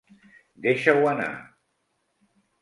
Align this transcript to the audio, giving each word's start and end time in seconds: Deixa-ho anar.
Deixa-ho 0.63 1.05
anar. 1.11 1.29